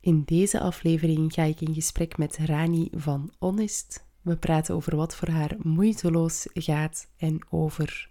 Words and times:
In 0.00 0.22
deze 0.24 0.60
aflevering 0.60 1.32
ga 1.32 1.42
ik 1.42 1.60
in 1.60 1.74
gesprek 1.74 2.18
met 2.18 2.36
Rani 2.36 2.88
van 2.92 3.30
Honest. 3.38 4.08
We 4.22 4.36
praten 4.36 4.74
over 4.74 4.96
wat 4.96 5.16
voor 5.16 5.28
haar 5.28 5.56
moeiteloos 5.58 6.46
gaat 6.52 7.08
en 7.16 7.46
over 7.50 8.10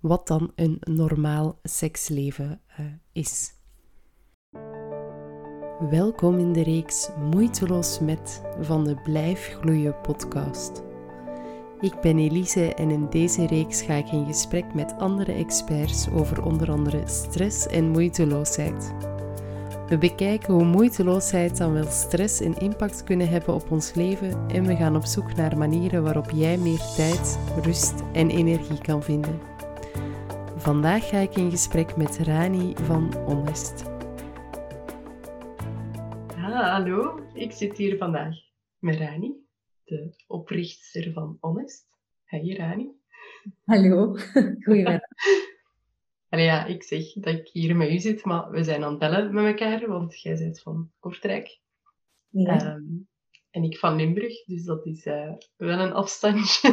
wat 0.00 0.26
dan 0.26 0.52
een 0.54 0.76
normaal 0.80 1.58
seksleven 1.62 2.60
uh, 2.80 2.86
is. 3.12 3.52
Welkom 5.90 6.38
in 6.38 6.52
de 6.52 6.62
reeks 6.62 7.08
Moeiteloos 7.30 8.00
met 8.00 8.42
van 8.60 8.84
de 8.84 8.94
Blijf 8.94 9.56
Gloeien 9.60 10.00
podcast. 10.00 10.82
Ik 11.80 12.00
ben 12.00 12.18
Elise 12.18 12.74
en 12.74 12.90
in 12.90 13.10
deze 13.10 13.46
reeks 13.46 13.82
ga 13.82 13.94
ik 13.94 14.12
in 14.12 14.26
gesprek 14.26 14.74
met 14.74 14.94
andere 14.98 15.32
experts 15.32 16.08
over 16.08 16.44
onder 16.44 16.70
andere 16.70 17.02
stress 17.06 17.66
en 17.66 17.90
moeiteloosheid. 17.90 18.94
We 19.92 19.98
bekijken 19.98 20.54
hoe 20.54 20.64
moeiteloosheid 20.64 21.56
dan 21.56 21.72
wel 21.72 21.86
stress 21.86 22.40
en 22.40 22.58
impact 22.58 23.04
kunnen 23.04 23.28
hebben 23.28 23.54
op 23.54 23.70
ons 23.70 23.94
leven 23.94 24.48
en 24.48 24.66
we 24.66 24.76
gaan 24.76 24.96
op 24.96 25.04
zoek 25.04 25.34
naar 25.34 25.58
manieren 25.58 26.02
waarop 26.02 26.30
jij 26.30 26.58
meer 26.58 26.78
tijd, 26.96 27.38
rust 27.62 28.02
en 28.12 28.30
energie 28.30 28.80
kan 28.80 29.02
vinden. 29.02 29.40
Vandaag 30.56 31.08
ga 31.08 31.18
ik 31.18 31.36
in 31.36 31.50
gesprek 31.50 31.96
met 31.96 32.18
Rani 32.18 32.74
van 32.76 33.14
Honest. 33.26 33.84
Ah, 36.28 36.72
hallo, 36.72 37.20
ik 37.34 37.52
zit 37.52 37.76
hier 37.76 37.96
vandaag 37.96 38.34
met 38.78 38.96
Rani, 38.96 39.34
de 39.84 40.14
oprichter 40.26 41.12
van 41.12 41.36
Honest. 41.40 41.86
Hey 42.24 42.54
Rani. 42.56 42.90
Hallo, 43.64 44.16
goedemiddag. 44.64 45.00
Allee, 46.32 46.44
ja, 46.44 46.64
ik 46.64 46.82
zeg 46.82 47.12
dat 47.12 47.34
ik 47.34 47.48
hier 47.48 47.76
met 47.76 47.90
u 47.90 47.98
zit, 47.98 48.24
maar 48.24 48.50
we 48.50 48.64
zijn 48.64 48.84
aan 48.84 48.90
het 48.90 48.98
bellen 48.98 49.34
met 49.34 49.44
elkaar, 49.44 49.88
want 49.88 50.20
jij 50.20 50.38
bent 50.38 50.60
van 50.60 50.90
Kortrijk. 50.98 51.60
Ja. 52.28 52.60
Ehm, 52.60 52.84
en 53.50 53.62
ik 53.62 53.78
van 53.78 53.96
Limburg, 53.96 54.44
dus 54.44 54.64
dat 54.64 54.86
is 54.86 55.06
uh, 55.06 55.32
wel 55.56 55.78
een 55.78 55.92
afstandje. 55.92 56.68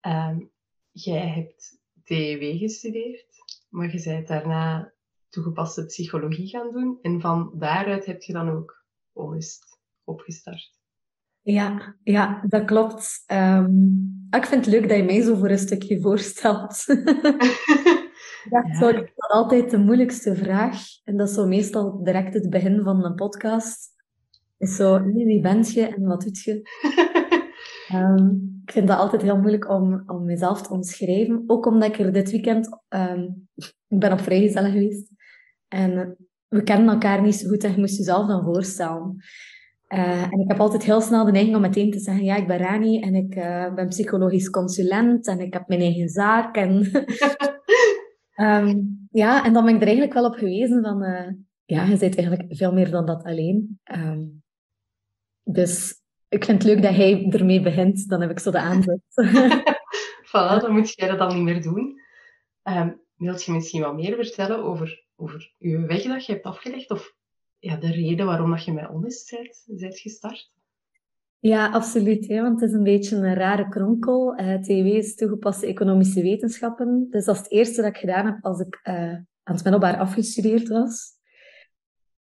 um, 0.00 0.50
jij 1.08 1.28
hebt 1.28 1.78
TEW 2.04 2.58
gestudeerd, 2.58 3.26
maar 3.68 3.92
je 3.92 4.02
bent 4.04 4.28
daarna 4.28 4.92
toegepaste 5.28 5.84
psychologie 5.84 6.48
gaan 6.48 6.72
doen. 6.72 6.98
En 7.02 7.20
van 7.20 7.52
daaruit 7.54 8.06
heb 8.06 8.22
je 8.22 8.32
dan 8.32 8.50
ook 8.50 8.84
Honest 9.12 9.80
opgestart. 10.04 10.78
Ja, 11.42 11.96
ja, 12.02 12.44
dat 12.46 12.64
klopt. 12.64 13.24
Um, 13.26 14.23
ik 14.36 14.46
vind 14.46 14.64
het 14.64 14.74
leuk 14.74 14.88
dat 14.88 14.96
je 14.96 15.04
mij 15.04 15.22
zo 15.22 15.34
voor 15.34 15.50
een 15.50 15.58
stukje 15.58 16.00
voorstelt. 16.00 16.84
dat 18.50 18.64
is 18.70 18.78
ja. 18.80 19.06
altijd 19.16 19.70
de 19.70 19.78
moeilijkste 19.78 20.34
vraag. 20.34 20.78
En 21.04 21.16
dat 21.16 21.28
is 21.28 21.34
zo 21.34 21.46
meestal 21.46 22.02
direct 22.02 22.34
het 22.34 22.50
begin 22.50 22.82
van 22.82 23.04
een 23.04 23.14
podcast. 23.14 23.92
Is 24.58 24.76
zo, 24.76 25.02
wie 25.02 25.40
bent 25.40 25.72
je 25.72 25.86
en 25.86 26.04
wat 26.04 26.22
doet 26.22 26.42
je? 26.42 26.68
um, 27.94 28.52
ik 28.66 28.72
vind 28.72 28.88
dat 28.88 28.98
altijd 28.98 29.22
heel 29.22 29.38
moeilijk 29.38 29.70
om, 29.70 30.02
om 30.06 30.24
mezelf 30.24 30.62
te 30.62 30.72
omschrijven. 30.72 31.44
Ook 31.46 31.66
omdat 31.66 31.88
ik 31.88 31.98
er 31.98 32.12
dit 32.12 32.30
weekend... 32.30 32.68
Um, 32.88 33.48
ik 33.88 33.98
ben 33.98 34.12
op 34.12 34.20
vrijgezellig 34.20 34.72
geweest. 34.72 35.08
En 35.68 36.16
we 36.48 36.62
kennen 36.62 36.88
elkaar 36.88 37.22
niet 37.22 37.34
zo 37.34 37.48
goed 37.48 37.64
en 37.64 37.72
je 37.72 37.78
moest 37.78 37.96
jezelf 37.96 38.26
dan 38.26 38.44
voorstellen. 38.44 39.16
Uh, 39.94 40.22
en 40.22 40.40
ik 40.40 40.48
heb 40.48 40.60
altijd 40.60 40.82
heel 40.82 41.00
snel 41.00 41.24
de 41.24 41.30
neiging 41.30 41.56
om 41.56 41.62
meteen 41.62 41.90
te 41.90 41.98
zeggen, 41.98 42.24
ja, 42.24 42.36
ik 42.36 42.46
ben 42.46 42.58
Rani 42.58 43.00
en 43.00 43.14
ik 43.14 43.36
uh, 43.36 43.74
ben 43.74 43.88
psychologisch 43.88 44.50
consulent 44.50 45.26
en 45.26 45.40
ik 45.40 45.52
heb 45.52 45.68
mijn 45.68 45.80
eigen 45.80 46.08
zaak. 46.08 46.56
En 46.56 46.90
um, 48.36 48.98
ja, 49.22 49.44
en 49.44 49.52
dan 49.52 49.64
ben 49.64 49.74
ik 49.74 49.80
er 49.80 49.86
eigenlijk 49.86 50.14
wel 50.14 50.26
op 50.26 50.34
gewezen 50.34 50.82
van, 50.82 51.02
uh, 51.02 51.28
ja, 51.64 51.82
je 51.82 51.98
bent 51.98 52.16
eigenlijk 52.16 52.46
veel 52.48 52.72
meer 52.72 52.90
dan 52.90 53.06
dat 53.06 53.24
alleen. 53.24 53.80
Um, 53.96 54.42
dus 55.42 55.94
ik 56.28 56.44
vind 56.44 56.62
het 56.62 56.72
leuk 56.72 56.82
dat 56.82 56.94
hij 56.94 57.26
ermee 57.30 57.60
begint, 57.60 58.08
dan 58.08 58.20
heb 58.20 58.30
ik 58.30 58.38
zo 58.38 58.50
de 58.50 58.58
aanzet. 58.58 59.00
voilà, 60.30 60.60
dan 60.60 60.72
moet 60.72 60.94
jij 60.94 61.08
dat 61.08 61.18
dan 61.18 61.34
niet 61.34 61.44
meer 61.44 61.62
doen. 61.62 62.00
Um, 62.62 63.00
wilt 63.16 63.44
je 63.44 63.52
misschien 63.52 63.82
wat 63.82 63.94
meer 63.94 64.14
vertellen 64.14 64.64
over, 64.64 65.04
over 65.16 65.52
je 65.58 65.78
weg 65.78 66.02
dat 66.02 66.26
je 66.26 66.32
hebt 66.32 66.44
afgelegd? 66.44 66.90
Of 66.90 67.13
ja, 67.64 67.76
de 67.76 67.90
reden 67.90 68.26
waarom 68.26 68.50
dat 68.50 68.64
je 68.64 68.72
met 68.72 68.84
Honest 68.84 69.30
bent, 69.30 69.80
bent 69.80 69.98
gestart? 69.98 70.52
Ja, 71.38 71.70
absoluut. 71.70 72.28
Hè, 72.28 72.42
want 72.42 72.60
het 72.60 72.70
is 72.70 72.76
een 72.76 72.82
beetje 72.82 73.16
een 73.16 73.34
rare 73.34 73.68
kronkel. 73.68 74.40
Uh, 74.40 74.54
TW 74.54 74.70
is 74.70 75.14
toegepaste 75.14 75.66
economische 75.66 76.22
wetenschappen. 76.22 77.06
Dus 77.10 77.24
dat 77.24 77.34
is 77.34 77.40
het 77.40 77.50
eerste 77.50 77.82
dat 77.82 77.90
ik 77.90 77.96
gedaan 77.96 78.26
heb 78.26 78.38
als 78.40 78.60
ik 78.60 78.80
uh, 78.84 78.94
aan 79.42 79.54
het 79.54 79.62
middelbaar 79.62 79.98
afgestudeerd 79.98 80.68
was. 80.68 81.12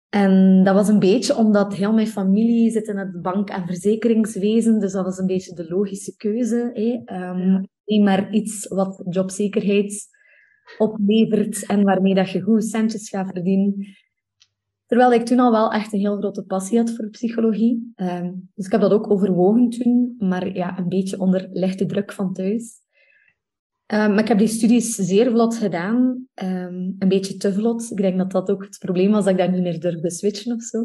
En 0.08 0.62
dat 0.64 0.74
was 0.74 0.88
een 0.88 0.98
beetje 0.98 1.36
omdat 1.36 1.74
heel 1.74 1.92
mijn 1.92 2.06
familie 2.06 2.70
zit 2.70 2.88
in 2.88 2.96
het 2.96 3.22
bank- 3.22 3.50
en 3.50 3.66
verzekeringswezen. 3.66 4.80
Dus 4.80 4.92
dat 4.92 5.04
was 5.04 5.18
een 5.18 5.26
beetje 5.26 5.54
de 5.54 5.68
logische 5.68 6.16
keuze. 6.16 6.70
Hè. 6.74 7.16
Um, 7.30 7.66
maar 8.04 8.32
iets 8.32 8.68
wat 8.68 9.02
jobzekerheid 9.08 10.08
oplevert 10.78 11.66
en 11.66 11.82
waarmee 11.82 12.14
dat 12.14 12.30
je 12.30 12.40
goed 12.40 12.64
centjes 12.64 13.08
gaat 13.08 13.30
verdienen. 13.32 13.86
Terwijl 14.88 15.12
ik 15.12 15.24
toen 15.24 15.38
al 15.38 15.52
wel 15.52 15.72
echt 15.72 15.92
een 15.92 15.98
heel 15.98 16.16
grote 16.16 16.42
passie 16.42 16.78
had 16.78 16.90
voor 16.90 17.08
psychologie. 17.08 17.92
Um, 17.96 18.50
dus 18.54 18.66
ik 18.66 18.72
heb 18.72 18.80
dat 18.80 18.92
ook 18.92 19.10
overwogen 19.10 19.68
toen, 19.68 20.14
maar 20.18 20.54
ja, 20.54 20.78
een 20.78 20.88
beetje 20.88 21.20
onder 21.20 21.48
lichte 21.52 21.86
druk 21.86 22.12
van 22.12 22.32
thuis. 22.32 22.80
Um, 23.86 24.10
maar 24.10 24.18
ik 24.18 24.28
heb 24.28 24.38
die 24.38 24.48
studies 24.48 24.94
zeer 24.94 25.30
vlot 25.30 25.56
gedaan. 25.56 26.26
Um, 26.42 26.96
een 26.98 27.08
beetje 27.08 27.36
te 27.36 27.52
vlot. 27.52 27.90
Ik 27.90 27.96
denk 27.96 28.18
dat 28.18 28.30
dat 28.30 28.50
ook 28.50 28.64
het 28.64 28.78
probleem 28.78 29.10
was, 29.10 29.24
dat 29.24 29.32
ik 29.32 29.38
daar 29.38 29.50
niet 29.50 29.62
meer 29.62 29.80
durfde 29.80 30.10
switchen 30.10 30.54
of 30.54 30.62
zo. 30.62 30.84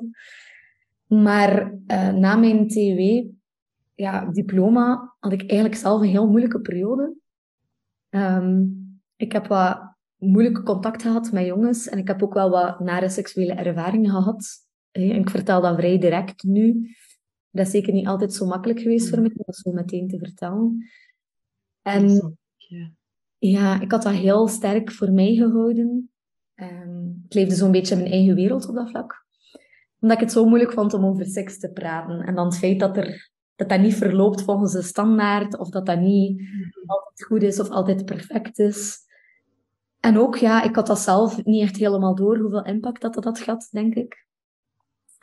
Maar 1.08 1.74
uh, 1.88 2.12
na 2.12 2.36
mijn 2.36 2.68
TW, 2.68 3.30
ja, 3.96 4.32
diploma, 4.32 5.16
had 5.20 5.32
ik 5.32 5.50
eigenlijk 5.50 5.80
zelf 5.80 6.02
een 6.02 6.08
heel 6.08 6.28
moeilijke 6.28 6.62
periode. 6.62 7.16
ik 9.16 9.32
heb 9.32 9.48
wat 9.48 9.93
moeilijke 10.24 10.64
contact 10.64 11.02
gehad 11.02 11.32
met 11.32 11.46
jongens. 11.46 11.88
En 11.90 11.98
ik 11.98 12.08
heb 12.08 12.24
ook 12.24 12.34
wel 12.34 12.50
wat 12.50 12.80
nare 12.80 13.10
seksuele 13.10 13.54
ervaringen 13.54 14.12
gehad. 14.12 14.46
En 14.92 15.02
ik 15.12 15.30
vertel 15.30 15.62
dat 15.62 15.76
vrij 15.76 16.00
direct 16.00 16.44
nu. 16.44 16.96
Dat 17.50 17.66
is 17.66 17.72
zeker 17.72 17.94
niet 17.94 18.08
altijd 18.08 18.34
zo 18.34 18.46
makkelijk 18.46 18.80
geweest 18.80 19.10
voor 19.10 19.18
mm. 19.18 19.24
mij 19.24 19.34
om 19.36 19.44
dat 19.46 19.56
zo 19.56 19.72
meteen 19.72 20.08
te 20.08 20.18
vertellen. 20.18 20.88
En 21.82 22.38
ja, 23.38 23.82
ik 23.82 23.92
had 23.92 24.04
dat 24.04 24.14
heel 24.14 24.48
sterk 24.48 24.92
voor 24.92 25.12
mij 25.12 25.36
gehouden. 25.36 26.12
Um, 26.56 27.24
ik 27.26 27.34
leefde 27.34 27.56
zo'n 27.56 27.72
beetje 27.72 27.96
in 27.96 28.02
mijn 28.02 28.14
eigen 28.14 28.36
wereld 28.36 28.68
op 28.68 28.76
dat 28.76 28.90
vlak. 28.90 29.26
Omdat 30.00 30.18
ik 30.18 30.24
het 30.24 30.34
zo 30.34 30.46
moeilijk 30.46 30.72
vond 30.72 30.94
om 30.94 31.06
over 31.06 31.26
seks 31.26 31.60
te 31.60 31.72
praten. 31.72 32.20
En 32.20 32.36
dan 32.36 32.46
het 32.46 32.58
feit 32.58 32.80
dat 32.80 32.98
er, 32.98 33.32
dat, 33.56 33.70
dat 33.70 33.80
niet 33.80 33.96
verloopt 33.96 34.42
volgens 34.42 34.72
de 34.72 34.82
standaard, 34.82 35.58
of 35.58 35.70
dat 35.70 35.86
dat 35.86 36.00
niet 36.00 36.40
mm-hmm. 36.40 36.84
altijd 36.86 37.24
goed 37.24 37.42
is 37.42 37.60
of 37.60 37.70
altijd 37.70 38.06
perfect 38.06 38.60
is. 38.60 38.98
En 40.04 40.18
ook, 40.18 40.38
ja, 40.38 40.64
ik 40.64 40.76
had 40.76 40.88
dat 40.88 41.00
zelf 41.00 41.44
niet 41.44 41.62
echt 41.62 41.78
helemaal 41.78 42.16
door, 42.16 42.38
hoeveel 42.38 42.66
impact 42.66 43.02
dat 43.02 43.14
dat 43.14 43.24
had 43.24 43.40
gehad, 43.40 43.68
denk 43.72 43.96
ik. 43.96 44.26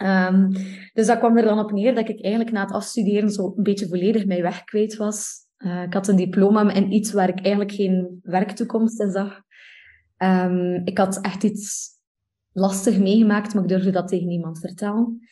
Um, 0.02 0.52
dus 0.92 1.06
dat 1.06 1.18
kwam 1.18 1.36
er 1.36 1.44
dan 1.44 1.58
op 1.58 1.72
neer 1.72 1.94
dat 1.94 2.08
ik 2.08 2.22
eigenlijk 2.22 2.54
na 2.54 2.60
het 2.60 2.72
afstuderen 2.72 3.30
zo 3.30 3.52
een 3.56 3.62
beetje 3.62 3.88
volledig 3.88 4.26
mijn 4.26 4.42
weg 4.42 4.64
kwijt 4.64 4.96
was. 4.96 5.38
Uh, 5.58 5.82
ik 5.82 5.94
had 5.94 6.08
een 6.08 6.16
diploma 6.16 6.74
en 6.74 6.92
iets 6.92 7.12
waar 7.12 7.28
ik 7.28 7.41
eigenlijk 7.41 7.72
geen 7.72 8.20
werktoekomst 8.22 9.00
in 9.00 9.10
zag. 9.10 9.41
Um, 10.18 10.82
ik 10.84 10.98
had 10.98 11.20
echt 11.20 11.42
iets 11.42 11.88
lastig 12.52 12.98
meegemaakt, 12.98 13.54
maar 13.54 13.62
ik 13.62 13.68
durfde 13.68 13.91
dat 13.91 14.08
tegen 14.08 14.26
niemand 14.26 14.58
vertellen. 14.58 15.28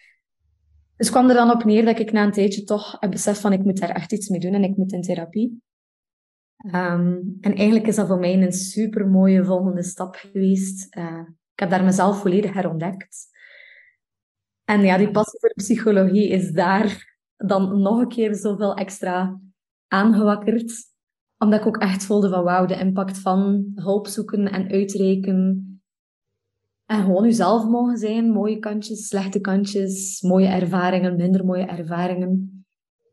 Dus 0.97 1.11
kwam 1.11 1.29
er 1.29 1.35
dan 1.35 1.51
op 1.51 1.65
neer 1.65 1.85
dat 1.85 1.99
ik 1.99 2.13
na 2.13 2.25
een 2.25 2.33
tijdje 2.33 2.65
toch 2.65 2.97
heb 3.01 3.11
besef 3.11 3.41
van 3.41 3.53
ik 3.53 3.65
moet 3.65 3.81
daar 3.81 3.91
echt 3.91 4.13
iets 4.13 4.29
mee 4.29 4.41
doen 4.41 4.55
en 4.55 4.65
ik 4.65 4.77
moet 4.77 4.93
in 4.93 5.03
therapie. 5.03 5.63
Um, 6.65 7.39
en 7.41 7.55
eigenlijk 7.55 7.87
is 7.87 7.97
dat 7.97 8.07
voor 8.07 8.19
mij 8.19 8.43
een 8.43 8.53
super 8.53 9.09
mooie 9.09 9.45
volgende 9.45 9.83
stap 9.83 10.15
geweest. 10.15 10.97
Uh, 10.97 11.21
ik 11.53 11.61
heb 11.61 11.71
daar 11.71 11.85
mezelf 11.85 12.21
volledig 12.21 12.53
herontdekt. 12.53 13.27
En 14.65 14.81
ja, 14.81 14.97
die 14.97 15.11
passie 15.11 15.41
voor 15.41 15.53
psychologie 15.55 16.29
is 16.29 16.53
daar 16.53 17.17
dan 17.37 17.83
nog 17.83 18.01
een 18.01 18.09
keer 18.09 18.35
zoveel 18.35 18.75
extra 18.75 19.41
aangewakkerd. 19.89 20.73
Omdat 21.39 21.61
ik 21.61 21.67
ook 21.67 21.77
echt 21.77 22.05
voelde 22.05 22.29
van 22.29 22.45
wauw, 22.45 22.67
de 22.67 22.79
impact 22.79 23.19
van 23.19 23.73
hulp 23.75 24.07
zoeken 24.07 24.51
en 24.51 24.71
uitreiken. 24.71 25.63
En 26.87 27.03
gewoon 27.03 27.25
jezelf 27.25 27.65
mogen 27.65 27.97
zijn. 27.97 28.31
Mooie 28.31 28.59
kantjes, 28.59 29.07
slechte 29.07 29.41
kantjes, 29.41 30.21
mooie 30.23 30.47
ervaringen, 30.47 31.17
minder 31.17 31.45
mooie 31.45 31.67
ervaringen. 31.67 32.65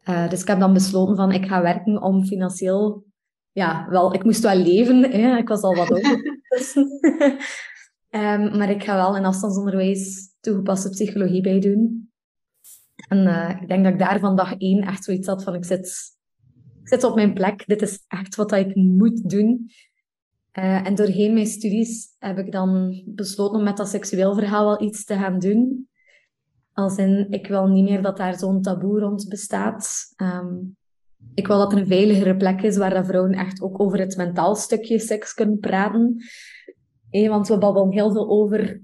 Uh, 0.09 0.29
dus 0.29 0.41
ik 0.41 0.47
heb 0.47 0.59
dan 0.59 0.73
besloten 0.73 1.15
van 1.15 1.31
ik 1.31 1.45
ga 1.45 1.61
werken 1.61 2.01
om 2.01 2.25
financieel 2.25 3.05
ja, 3.55 3.87
wel, 3.89 4.13
ik 4.13 4.23
moest 4.23 4.43
wel 4.43 4.55
leven. 4.55 5.11
Hè. 5.11 5.37
Ik 5.37 5.47
was 5.47 5.61
al 5.61 5.75
wat 5.75 5.91
ouder. 5.95 6.41
um, 8.09 8.51
maar 8.57 8.69
ik 8.69 8.83
ga 8.83 8.95
wel 8.95 9.15
in 9.15 9.25
afstandsonderwijs 9.25 10.35
toegepaste 10.39 10.89
psychologie 10.89 11.41
bij 11.41 11.59
doen. 11.59 12.11
En 13.07 13.17
uh, 13.17 13.57
ik 13.61 13.67
denk 13.67 13.83
dat 13.83 13.93
ik 13.93 13.99
daar 13.99 14.19
van 14.19 14.35
dag 14.35 14.57
één 14.57 14.81
echt 14.81 15.03
zoiets 15.03 15.27
had 15.27 15.43
van 15.43 15.55
ik 15.55 15.65
zit, 15.65 15.87
ik 16.81 16.87
zit 16.87 17.03
op 17.03 17.15
mijn 17.15 17.33
plek. 17.33 17.67
Dit 17.67 17.81
is 17.81 18.03
echt 18.07 18.35
wat 18.35 18.51
ik 18.51 18.75
moet 18.75 19.29
doen. 19.29 19.69
Uh, 20.53 20.87
en 20.87 20.95
doorheen 20.95 21.33
mijn 21.33 21.45
studies 21.45 22.15
heb 22.19 22.37
ik 22.37 22.51
dan 22.51 23.03
besloten 23.05 23.57
om 23.57 23.63
met 23.63 23.77
dat 23.77 23.89
seksueel 23.89 24.33
verhaal 24.33 24.65
wel 24.65 24.81
iets 24.81 25.05
te 25.05 25.13
gaan 25.13 25.39
doen. 25.39 25.89
Als 26.73 26.97
in, 26.97 27.27
ik 27.29 27.47
wil 27.47 27.67
niet 27.67 27.89
meer 27.89 28.01
dat 28.01 28.17
daar 28.17 28.37
zo'n 28.37 28.61
taboe 28.61 28.99
rond 28.99 29.25
bestaat. 29.29 30.13
Um, 30.17 30.77
ik 31.33 31.47
wil 31.47 31.57
dat 31.57 31.71
er 31.71 31.77
een 31.77 31.87
veiligere 31.87 32.35
plek 32.35 32.61
is 32.61 32.77
waar 32.77 32.93
dat 32.93 33.05
vrouwen 33.05 33.31
echt 33.31 33.61
ook 33.61 33.79
over 33.79 33.99
het 33.99 34.17
mentaal 34.17 34.55
stukje 34.55 34.99
seks 34.99 35.33
kunnen 35.33 35.59
praten. 35.59 36.15
Hey, 37.09 37.29
want 37.29 37.47
we 37.47 37.57
babbelen 37.57 37.91
heel 37.91 38.11
veel 38.11 38.29
over 38.29 38.81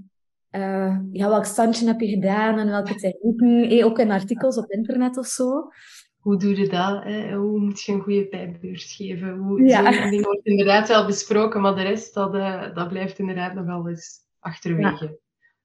uh, 0.52 0.98
ja, 1.12 1.30
welk 1.30 1.46
standje 1.46 1.88
heb 1.88 2.00
je 2.00 2.08
gedaan 2.08 2.58
en 2.58 2.70
welke 2.70 2.96
technieken. 2.96 3.68
Hey, 3.68 3.84
ook 3.84 4.00
in 4.00 4.12
artikels 4.12 4.58
op 4.58 4.72
internet 4.72 5.18
of 5.18 5.26
zo. 5.26 5.70
Hoe 6.18 6.38
doe 6.38 6.58
je 6.58 6.70
dat? 6.70 7.04
Hè? 7.04 7.36
Hoe 7.36 7.60
moet 7.60 7.82
je 7.82 7.92
een 7.92 8.02
goede 8.02 8.28
pijpbeurs 8.28 8.96
geven? 8.96 9.38
Hoe, 9.38 9.62
ja. 9.62 9.94
Zo'n 9.94 10.10
ding 10.10 10.26
wordt 10.26 10.46
inderdaad 10.46 10.88
wel 10.88 11.06
besproken, 11.06 11.62
maar 11.62 11.76
de 11.76 11.82
rest 11.82 12.14
dat, 12.14 12.36
uh, 12.36 12.76
dat 12.76 12.88
blijft 12.88 13.20
inderdaad 13.20 13.54
nogal 13.54 13.90
eens 13.90 14.20
achterwege. 14.40 15.20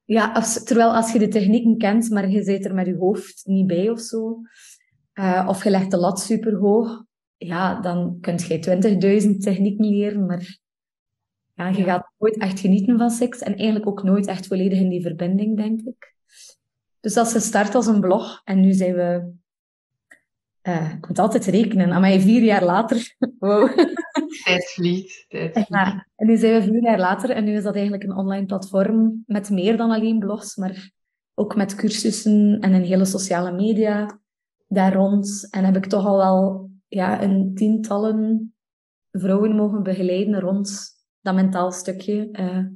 Ja, 0.05 0.33
ja 0.35 0.41
terwijl 0.65 0.95
als 0.95 1.13
je 1.13 1.19
de 1.19 1.29
technieken 1.29 1.79
kent, 1.79 2.11
maar 2.11 2.29
je 2.29 2.43
zit 2.43 2.65
er 2.65 2.75
met 2.75 2.87
je 2.87 2.97
hoofd 2.97 3.43
niet 3.45 3.67
bij 3.67 3.91
of 3.91 4.01
zo, 4.01 4.41
uh, 5.19 5.47
of 5.49 5.65
je 5.65 5.71
legt 5.71 5.91
de 5.91 5.97
lat 5.97 6.21
super 6.21 6.55
hoog, 6.55 7.05
ja, 7.37 7.81
dan 7.81 8.19
kun 8.21 8.39
je 8.39 9.23
20.000 9.23 9.39
technieken 9.39 9.89
leren, 9.89 10.27
maar 10.27 10.59
ja, 11.55 11.69
je 11.69 11.85
gaat 11.85 12.13
nooit 12.19 12.39
echt 12.39 12.61
genieten 12.61 12.99
van 12.99 13.11
seks 13.11 13.39
en 13.39 13.57
eigenlijk 13.57 13.87
ook 13.87 14.03
nooit 14.03 14.27
echt 14.27 14.47
volledig 14.47 14.79
in 14.79 14.89
die 14.89 15.03
verbinding, 15.03 15.57
denk 15.57 15.81
ik. 15.81 16.15
Dus 17.01 17.15
dat 17.15 17.27
is 17.27 17.33
gestart 17.33 17.75
als 17.75 17.87
een 17.87 18.01
blog 18.01 18.41
en 18.45 18.61
nu 18.61 18.73
zijn 18.73 18.95
we... 18.95 19.33
Uh, 20.63 20.93
ik 20.95 21.09
moet 21.09 21.19
altijd 21.19 21.45
rekenen, 21.45 21.93
aan 21.93 22.01
mij 22.01 22.21
vier 22.21 22.43
jaar 22.43 22.65
later. 22.65 23.15
Wow. 23.39 23.79
Tijd 24.45 24.71
vliegt. 24.71 25.25
Ja, 25.69 26.07
en 26.17 26.27
nu 26.27 26.37
zijn 26.37 26.61
we 26.61 26.63
vier 26.63 26.83
jaar 26.83 26.99
later 26.99 27.31
en 27.31 27.45
nu 27.45 27.57
is 27.57 27.63
dat 27.63 27.75
eigenlijk 27.75 28.03
een 28.03 28.17
online 28.17 28.47
platform 28.47 29.23
met 29.27 29.51
meer 29.51 29.77
dan 29.77 29.91
alleen 29.91 30.19
blogs, 30.19 30.57
maar 30.57 30.91
ook 31.35 31.57
met 31.57 31.75
cursussen 31.75 32.59
en 32.61 32.73
een 32.73 32.85
hele 32.85 33.05
sociale 33.05 33.53
media 33.53 34.21
daar 34.67 34.95
rond. 34.95 35.49
En 35.51 35.65
heb 35.65 35.77
ik 35.77 35.87
toch 35.87 36.05
al 36.05 36.17
wel 36.17 36.71
ja, 36.89 37.23
een 37.23 37.55
tientallen 37.55 38.55
vrouwen 39.11 39.57
mogen 39.57 39.83
begeleiden 39.83 40.41
rond 40.41 40.95
dat 41.21 41.35
mentaal 41.35 41.73
stukje 41.73 42.29
uh, 42.33 42.67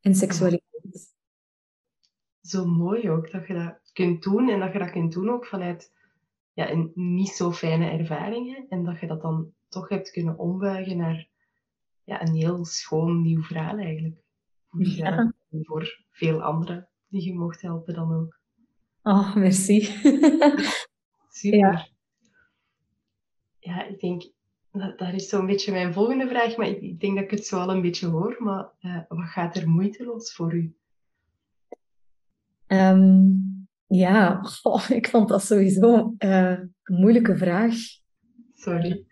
in 0.00 0.14
seksualiteit. 0.14 1.14
Zo 2.40 2.64
mooi 2.64 3.10
ook 3.10 3.30
dat 3.30 3.46
je 3.46 3.54
dat 3.54 3.90
kunt 3.92 4.22
doen 4.22 4.48
en 4.48 4.60
dat 4.60 4.72
je 4.72 4.78
dat 4.78 4.90
kunt 4.90 5.12
doen 5.12 5.30
ook 5.30 5.46
vanuit 5.46 5.92
ja, 6.52 6.70
een 6.70 6.92
niet 6.94 7.28
zo 7.28 7.52
fijne 7.52 7.90
ervaringen 7.90 8.66
en 8.68 8.84
dat 8.84 9.00
je 9.00 9.06
dat 9.06 9.22
dan 9.22 9.52
toch 9.68 9.88
hebt 9.88 10.10
kunnen 10.10 10.38
ombuigen 10.38 10.96
naar 10.96 11.28
ja, 12.04 12.22
een 12.22 12.34
heel 12.34 12.64
schoon 12.64 13.22
nieuw 13.22 13.42
verhaal 13.42 13.78
eigenlijk. 13.78 14.16
Voor 14.68 14.86
ja. 14.86 15.32
voor 15.62 16.04
veel 16.10 16.42
anderen 16.42 16.88
die 17.08 17.24
je 17.24 17.34
mocht 17.34 17.62
helpen 17.62 17.94
dan 17.94 18.14
ook. 18.14 18.40
Oh, 19.02 19.34
merci. 19.34 19.80
Super. 21.30 21.90
Ja. 23.58 23.84
ik 23.84 24.00
denk, 24.00 24.22
dat, 24.72 24.98
dat 24.98 25.12
is 25.14 25.28
zo'n 25.28 25.46
beetje 25.46 25.72
mijn 25.72 25.92
volgende 25.92 26.28
vraag, 26.28 26.56
maar 26.56 26.68
ik, 26.68 26.80
ik, 26.80 27.00
denk 27.00 27.14
dat 27.14 27.24
ik 27.24 27.30
het 27.30 27.46
zo 27.46 27.58
al 27.58 27.70
een 27.70 27.82
beetje 27.82 28.06
hoor. 28.06 28.36
Maar 28.38 28.68
uh, 28.80 29.00
wat 29.08 29.28
gaat 29.28 29.56
er 29.56 29.68
moeiteloos 29.68 30.32
voor 30.32 30.54
u? 30.54 30.74
Um, 32.66 33.68
ja, 33.86 34.40
oh, 34.62 34.90
ik 34.90 35.08
vond 35.08 35.28
dat 35.28 35.42
sowieso 35.42 36.14
uh, 36.18 36.58
een 36.82 37.00
moeilijke 37.00 37.36
vraag. 37.36 37.74
Sorry. 38.54 39.04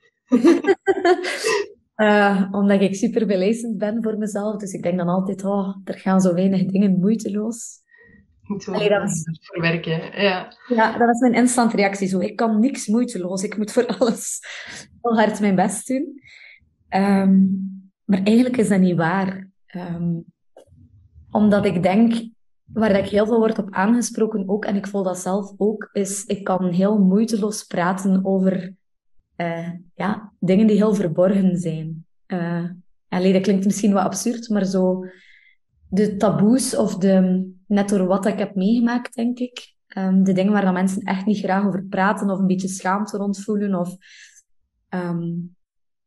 uh, 1.96 2.48
omdat 2.58 2.80
ik 2.80 2.94
super 2.94 3.26
belezen 3.26 3.78
ben 3.78 4.02
voor 4.02 4.18
mezelf. 4.18 4.56
Dus 4.56 4.72
ik 4.72 4.82
denk 4.82 4.98
dan 4.98 5.08
altijd, 5.08 5.44
oh, 5.44 5.76
er 5.84 5.98
gaan 5.98 6.20
zo 6.20 6.34
weinig 6.34 6.64
dingen 6.64 6.98
moeiteloos. 6.98 7.86
Wel 8.48 8.88
dat 8.88 9.10
is... 9.10 9.28
verwerken. 9.40 10.22
Ja. 10.22 10.52
ja, 10.68 10.98
dat 10.98 11.08
is 11.08 11.20
mijn 11.20 11.34
instant 11.34 11.72
reactie. 11.72 12.08
Zo, 12.08 12.18
ik 12.18 12.36
kan 12.36 12.60
niks 12.60 12.86
moeiteloos. 12.86 13.42
Ik 13.42 13.56
moet 13.56 13.72
voor 13.72 13.86
alles 13.98 14.40
heel 15.02 15.18
hard 15.18 15.40
mijn 15.40 15.54
best 15.54 15.86
doen. 15.86 16.22
Um, 16.90 17.92
maar 18.04 18.22
eigenlijk 18.22 18.56
is 18.56 18.68
dat 18.68 18.80
niet 18.80 18.96
waar. 18.96 19.48
Um, 19.76 20.24
omdat 21.30 21.64
ik 21.64 21.82
denk, 21.82 22.28
waar 22.64 22.90
ik 22.90 23.08
heel 23.08 23.26
veel 23.26 23.38
word 23.38 23.58
op 23.58 23.70
aangesproken 23.70 24.48
ook, 24.48 24.64
en 24.64 24.76
ik 24.76 24.86
voel 24.86 25.02
dat 25.02 25.18
zelf 25.18 25.52
ook, 25.56 25.88
is 25.92 26.24
ik 26.24 26.44
kan 26.44 26.68
heel 26.68 26.98
moeiteloos 26.98 27.64
praten 27.64 28.24
over 28.24 28.74
uh, 29.36 29.70
ja, 29.94 30.32
dingen 30.38 30.66
die 30.66 30.76
heel 30.76 30.94
verborgen 30.94 31.56
zijn. 31.56 32.06
Uh, 32.26 32.64
allee, 33.08 33.32
dat 33.32 33.42
klinkt 33.42 33.64
misschien 33.64 33.92
wat 33.92 34.04
absurd, 34.04 34.48
maar 34.48 34.64
zo 34.64 35.04
de 35.88 36.16
taboes 36.16 36.76
of 36.76 36.96
de, 36.96 37.46
net 37.68 37.88
door 37.88 38.06
wat 38.06 38.26
ik 38.26 38.38
heb 38.38 38.54
meegemaakt, 38.54 39.14
denk 39.14 39.38
ik. 39.38 39.76
Um, 39.96 40.24
de 40.24 40.32
dingen 40.32 40.52
waar 40.52 40.64
dan 40.64 40.72
mensen 40.72 41.02
echt 41.02 41.26
niet 41.26 41.38
graag 41.38 41.66
over 41.66 41.84
praten 41.84 42.30
of 42.30 42.38
een 42.38 42.46
beetje 42.46 42.68
schaamte 42.68 43.16
rond 43.16 43.40
voelen. 43.40 43.74
Of, 43.74 43.96
um, 44.88 45.56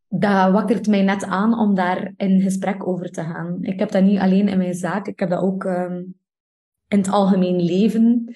dat 0.07 0.51
wakkert 0.51 0.87
mij 0.87 1.03
net 1.03 1.23
aan 1.23 1.59
om 1.59 1.75
daar 1.75 2.13
in 2.17 2.41
gesprek 2.41 2.87
over 2.87 3.11
te 3.11 3.23
gaan. 3.23 3.57
Ik 3.63 3.79
heb 3.79 3.91
dat 3.91 4.03
niet 4.03 4.19
alleen 4.19 4.47
in 4.47 4.57
mijn 4.57 4.73
zaak, 4.73 5.07
ik 5.07 5.19
heb 5.19 5.29
dat 5.29 5.41
ook 5.41 5.63
um, 5.63 6.15
in 6.87 6.97
het 6.97 7.09
algemeen 7.09 7.61
leven. 7.61 8.35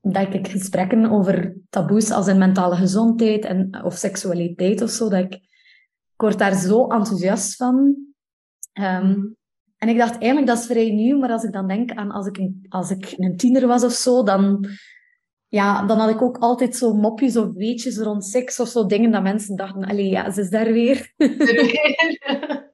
Dat 0.00 0.34
ik 0.34 0.48
gesprekken 0.48 1.10
over 1.10 1.56
taboes 1.70 2.10
als 2.10 2.26
in 2.26 2.38
mentale 2.38 2.76
gezondheid 2.76 3.44
en, 3.44 3.84
of 3.84 3.94
seksualiteit 3.94 4.82
of 4.82 4.90
zo, 4.90 5.08
dat 5.08 5.24
ik, 5.24 5.40
word 6.16 6.38
daar 6.38 6.54
zo 6.54 6.86
enthousiast 6.86 7.56
van. 7.56 7.96
Um, 8.80 9.38
en 9.80 9.88
ik 9.88 9.98
dacht 9.98 10.12
eigenlijk, 10.12 10.46
dat 10.46 10.58
is 10.58 10.66
vrij 10.66 10.90
nieuw, 10.90 11.18
maar 11.18 11.30
als 11.30 11.44
ik 11.44 11.52
dan 11.52 11.68
denk 11.68 11.90
aan 11.90 12.10
als 12.10 12.26
ik 12.26 12.36
een, 12.36 12.66
als 12.68 12.90
ik 12.90 13.14
een 13.16 13.36
tiener 13.36 13.66
was 13.66 13.84
of 13.84 13.92
zo, 13.92 14.22
dan, 14.22 14.66
ja, 15.48 15.86
dan 15.86 15.98
had 15.98 16.10
ik 16.10 16.22
ook 16.22 16.38
altijd 16.38 16.76
zo 16.76 16.94
mopjes 16.94 17.36
of 17.36 17.52
weetjes 17.52 17.98
rond 17.98 18.24
seks 18.24 18.60
of 18.60 18.68
zo 18.68 18.86
dingen 18.86 19.10
dat 19.10 19.22
mensen 19.22 19.56
dachten, 19.56 19.84
allee, 19.84 20.08
ja, 20.08 20.30
ze 20.30 20.40
is 20.40 20.50
daar 20.50 20.72
weer. 20.72 21.12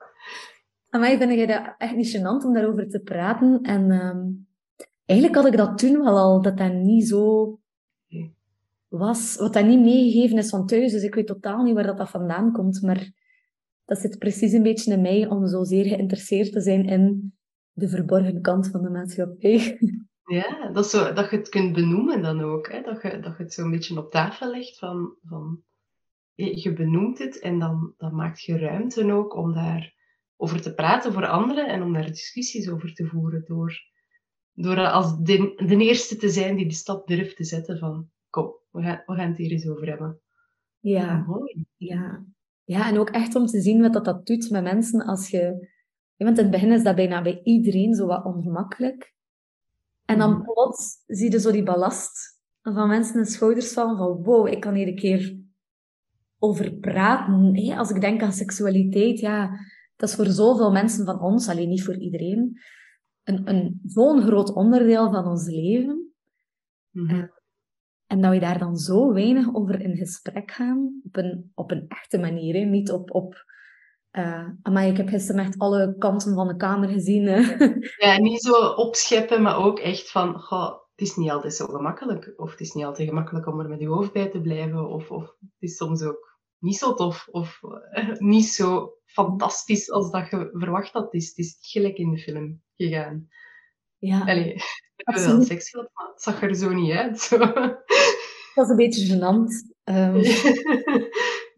Aan 0.90 1.00
mij 1.00 1.18
vind 1.18 1.30
ik 1.30 1.48
dat 1.48 1.74
echt 1.78 1.94
niet 1.94 2.16
gênant 2.16 2.44
om 2.44 2.52
daarover 2.52 2.88
te 2.88 3.00
praten. 3.00 3.58
En 3.62 3.90
um, 3.90 4.46
eigenlijk 5.04 5.40
had 5.40 5.52
ik 5.52 5.56
dat 5.56 5.78
toen 5.78 6.02
wel 6.02 6.18
al, 6.18 6.42
dat 6.42 6.58
dat 6.58 6.72
niet 6.72 7.08
zo 7.08 7.58
was. 8.88 9.36
Wat 9.36 9.52
dat 9.52 9.64
niet 9.64 9.80
meegegeven 9.80 10.38
is 10.38 10.48
van 10.48 10.66
thuis, 10.66 10.92
dus 10.92 11.02
ik 11.02 11.14
weet 11.14 11.26
totaal 11.26 11.62
niet 11.62 11.74
waar 11.74 11.86
dat, 11.86 11.98
dat 11.98 12.10
vandaan 12.10 12.52
komt. 12.52 12.82
Maar 12.82 13.10
dat 13.86 13.98
zit 13.98 14.18
precies 14.18 14.52
een 14.52 14.62
beetje 14.62 14.92
in 14.92 15.00
mij 15.00 15.28
om 15.28 15.46
zozeer 15.46 15.84
geïnteresseerd 15.84 16.52
te 16.52 16.60
zijn 16.60 16.84
in 16.84 17.34
de 17.72 17.88
verborgen 17.88 18.40
kant 18.40 18.68
van 18.68 18.82
de 18.82 18.90
maatschappij. 18.90 19.78
Ja, 20.24 20.70
dat, 20.72 20.90
zo, 20.90 21.12
dat 21.12 21.30
je 21.30 21.36
het 21.36 21.48
kunt 21.48 21.72
benoemen 21.72 22.22
dan 22.22 22.40
ook. 22.40 22.72
Hè? 22.72 22.82
Dat, 22.82 23.02
je, 23.02 23.20
dat 23.20 23.36
je 23.36 23.42
het 23.42 23.52
zo 23.52 23.64
een 23.64 23.70
beetje 23.70 23.98
op 23.98 24.10
tafel 24.10 24.50
legt 24.50 24.78
van, 24.78 25.16
van 25.22 25.62
je 26.34 26.72
benoemt 26.72 27.18
het 27.18 27.38
en 27.38 27.58
dan, 27.58 27.94
dan 27.96 28.14
maakt 28.14 28.42
je 28.42 28.58
ruimte 28.58 29.12
ook 29.12 29.34
om 29.34 29.52
daar 29.54 29.94
over 30.36 30.60
te 30.60 30.74
praten 30.74 31.12
voor 31.12 31.26
anderen 31.26 31.68
en 31.68 31.82
om 31.82 31.92
daar 31.92 32.06
discussies 32.06 32.68
over 32.68 32.94
te 32.94 33.06
voeren. 33.06 33.44
Door, 33.44 33.74
door 34.52 34.90
als 34.90 35.18
de, 35.18 35.62
de 35.66 35.76
eerste 35.76 36.16
te 36.16 36.28
zijn 36.28 36.56
die 36.56 36.68
de 36.68 36.74
stap 36.74 37.06
durft 37.06 37.36
te 37.36 37.44
zetten 37.44 37.78
van 37.78 38.10
kom, 38.30 38.54
we 38.70 38.82
gaan, 38.82 39.02
we 39.06 39.14
gaan 39.14 39.28
het 39.28 39.36
hier 39.36 39.50
eens 39.50 39.68
over 39.68 39.88
hebben. 39.88 40.20
Ja, 40.78 41.24
mooi. 41.26 41.64
Ja, 41.76 42.24
ja, 42.66 42.88
en 42.88 42.98
ook 42.98 43.10
echt 43.10 43.34
om 43.34 43.46
te 43.46 43.60
zien 43.60 43.80
wat 43.80 43.92
dat, 43.92 44.04
dat 44.04 44.26
doet 44.26 44.50
met 44.50 44.62
mensen 44.62 45.04
als 45.04 45.30
je... 45.30 45.74
Want 46.16 46.38
in 46.38 46.42
het 46.42 46.52
begin 46.52 46.72
is 46.72 46.82
dat 46.82 46.96
bijna 46.96 47.22
bij 47.22 47.40
iedereen 47.42 47.94
zo 47.94 48.06
wat 48.06 48.24
ongemakkelijk. 48.24 49.14
En 50.04 50.18
dan 50.18 50.34
mm. 50.34 50.42
plots 50.42 51.02
zie 51.06 51.30
je 51.30 51.40
zo 51.40 51.50
die 51.50 51.62
ballast 51.62 52.40
van 52.62 52.88
mensen 52.88 53.18
in 53.18 53.26
schouders 53.26 53.72
vallen 53.72 53.96
van 53.96 54.22
wow, 54.22 54.46
ik 54.46 54.60
kan 54.60 54.74
hier 54.74 54.88
een 54.88 54.96
keer 54.96 55.38
over 56.38 56.74
praten. 56.74 57.76
Als 57.76 57.90
ik 57.90 58.00
denk 58.00 58.22
aan 58.22 58.32
seksualiteit, 58.32 59.18
ja, 59.18 59.50
dat 59.96 60.08
is 60.08 60.14
voor 60.14 60.26
zoveel 60.26 60.72
mensen 60.72 61.04
van 61.04 61.20
ons, 61.20 61.48
alleen 61.48 61.68
niet 61.68 61.84
voor 61.84 61.96
iedereen, 61.96 62.60
een, 63.22 63.48
een, 63.48 63.80
zo'n 63.84 64.22
groot 64.22 64.54
onderdeel 64.54 65.10
van 65.10 65.26
ons 65.26 65.46
leven. 65.46 66.12
Mm 66.90 67.34
en 68.06 68.20
dat 68.20 68.30
we 68.30 68.38
daar 68.38 68.58
dan 68.58 68.76
zo 68.76 69.12
weinig 69.12 69.54
over 69.54 69.80
in 69.80 69.96
gesprek 69.96 70.50
gaan, 70.50 71.00
op 71.04 71.16
een, 71.16 71.50
op 71.54 71.70
een 71.70 71.84
echte 71.88 72.18
manier, 72.18 72.54
hè? 72.54 72.60
niet 72.60 72.90
op... 72.90 73.14
op 73.14 73.44
uh, 74.12 74.48
maar 74.62 74.86
ik 74.86 74.96
heb 74.96 75.08
gisteren 75.08 75.44
echt 75.44 75.58
alle 75.58 75.94
kanten 75.98 76.34
van 76.34 76.48
de 76.48 76.56
kamer 76.56 76.88
gezien. 76.88 77.24
Ja, 78.04 78.18
niet 78.18 78.40
zo 78.42 78.52
opscheppen, 78.66 79.42
maar 79.42 79.58
ook 79.58 79.78
echt 79.78 80.10
van, 80.10 80.34
het 80.96 81.08
is 81.08 81.16
niet 81.16 81.30
altijd 81.30 81.54
zo 81.54 81.66
gemakkelijk. 81.66 82.32
Of 82.36 82.50
het 82.50 82.60
is 82.60 82.72
niet 82.72 82.84
altijd 82.84 83.08
gemakkelijk 83.08 83.46
om 83.46 83.60
er 83.60 83.68
met 83.68 83.80
je 83.80 83.88
hoofd 83.88 84.12
bij 84.12 84.30
te 84.30 84.40
blijven. 84.40 84.88
Of, 84.88 85.10
of 85.10 85.22
het 85.22 85.50
is 85.58 85.76
soms 85.76 86.02
ook 86.02 86.38
niet 86.58 86.76
zo 86.76 86.94
tof. 86.94 87.28
Of 87.30 87.60
uh, 87.62 88.18
niet 88.18 88.44
zo 88.44 88.92
fantastisch 89.04 89.90
als 89.90 90.10
dat 90.10 90.30
je 90.30 90.48
verwacht 90.52 90.92
had. 90.92 91.04
Het 91.04 91.14
is, 91.14 91.28
het 91.28 91.38
is 91.38 91.56
gelijk 91.60 91.96
in 91.96 92.10
de 92.10 92.18
film 92.18 92.62
gegaan. 92.76 93.28
Ja. 93.98 94.20
Allee, 94.20 94.54
we 94.96 95.02
hebben 95.04 95.26
wel 95.26 95.42
seks 95.42 95.70
gehad, 95.70 95.90
maar 95.94 96.06
het 96.12 96.22
zag 96.22 96.42
er 96.42 96.54
zo 96.54 96.72
niet 96.72 96.92
uit. 96.92 97.20
Zo. 97.20 97.38
Dat 98.54 98.64
is 98.64 98.70
een 98.70 98.76
beetje 98.76 99.14
gênant. 99.16 99.48
Um, 99.88 100.22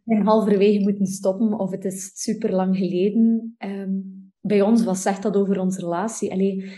zijn 0.04 0.26
halverwege 0.26 0.80
moeten 0.80 1.07
stoppen 1.07 1.59
of 1.59 1.71
het 1.71 1.85
is 1.85 2.11
super 2.14 2.52
lang 2.52 2.76
geleden. 2.76 3.54
Ehm, 3.59 3.90
bij 4.40 4.62
ons, 4.62 4.85
wat 4.85 4.99
zegt 4.99 5.23
dat 5.23 5.37
over 5.37 5.61
onze 5.61 5.80
relatie? 5.80 6.33
Allee, 6.33 6.73